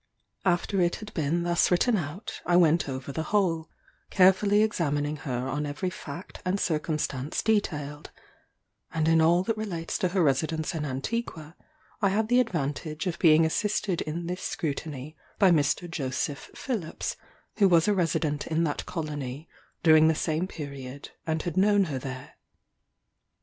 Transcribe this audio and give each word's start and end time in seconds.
After 0.45 0.81
it 0.81 0.95
had 0.95 1.13
been 1.13 1.43
thus 1.43 1.69
written 1.69 1.95
out, 1.95 2.41
I 2.47 2.55
went 2.55 2.89
over 2.89 3.11
the 3.11 3.21
whole, 3.29 3.69
carefully 4.09 4.63
examining 4.63 5.17
her 5.17 5.47
on 5.47 5.67
every 5.67 5.91
fact 5.91 6.41
and 6.43 6.59
circumstance 6.59 7.43
detailed; 7.43 8.09
and 8.91 9.07
in 9.07 9.21
all 9.21 9.43
that 9.43 9.55
relates 9.57 9.99
to 9.99 10.07
her 10.07 10.23
residence 10.23 10.73
in 10.73 10.85
Antigua 10.85 11.55
I 12.01 12.09
had 12.09 12.29
the 12.29 12.39
advantage 12.39 13.05
of 13.05 13.19
being 13.19 13.45
assisted 13.45 14.01
in 14.01 14.25
this 14.25 14.41
scrutiny 14.41 15.15
by 15.37 15.51
Mr. 15.51 15.87
Joseph 15.87 16.49
Phillips, 16.55 17.15
who 17.57 17.69
was 17.69 17.87
a 17.87 17.93
resident 17.93 18.47
in 18.47 18.63
that 18.63 18.87
colony 18.87 19.47
during 19.83 20.07
the 20.07 20.15
same 20.15 20.47
period, 20.47 21.11
and 21.27 21.43
had 21.43 21.55
known 21.55 21.83
her 21.83 21.99
there. 21.99 22.33